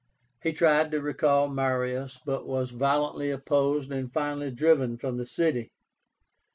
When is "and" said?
3.91-4.11